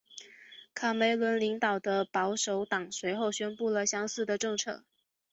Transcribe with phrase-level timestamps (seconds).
[0.73, 4.83] 卡梅伦领导的保守党随后宣布了相同的政策。